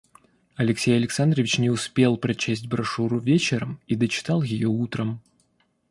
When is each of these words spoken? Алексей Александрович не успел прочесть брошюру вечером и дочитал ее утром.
Алексей 0.55 0.95
Александрович 0.95 1.59
не 1.59 1.69
успел 1.69 2.17
прочесть 2.17 2.65
брошюру 2.65 3.19
вечером 3.19 3.79
и 3.85 3.93
дочитал 3.93 4.41
ее 4.41 4.67
утром. 4.67 5.19